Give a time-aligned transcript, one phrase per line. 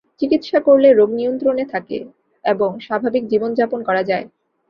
[0.21, 1.97] চিকিৎসা করলে রোগ নিয়ন্ত্রণে থাকে
[2.45, 4.25] এবং স্বাভাবিক জীবন যাপন করা যায়।